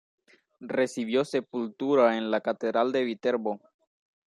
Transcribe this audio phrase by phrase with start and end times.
[0.65, 3.61] Recibió sepultura en la catedral de Viterbo.